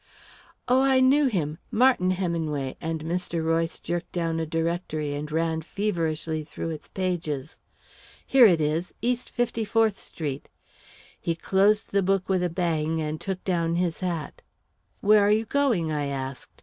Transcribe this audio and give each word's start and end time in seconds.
"Oh, 0.67 0.81
I 0.81 0.99
knew 0.99 1.27
him 1.27 1.59
Martin 1.69 2.09
Heminway," 2.09 2.75
and 2.81 3.03
Mr. 3.03 3.45
Royce 3.45 3.77
jerked 3.77 4.11
down 4.11 4.39
a 4.39 4.47
directory 4.47 5.13
and 5.13 5.31
ran 5.31 5.61
feverishly 5.61 6.43
through 6.43 6.71
its 6.71 6.87
pages. 6.87 7.59
"Here 8.25 8.47
it 8.47 8.59
is 8.59 8.95
East 9.03 9.29
Fifty 9.29 9.63
fourth 9.63 9.99
Street." 9.99 10.49
He 11.19 11.35
closed 11.35 11.91
the 11.91 12.01
book 12.01 12.27
with 12.29 12.41
a 12.41 12.49
bang 12.49 12.99
and 12.99 13.21
took 13.21 13.43
down 13.43 13.75
his 13.75 13.99
hat. 13.99 14.41
"Where 15.01 15.21
are 15.21 15.29
you 15.29 15.45
going?" 15.45 15.91
I 15.91 16.07
asked. 16.07 16.59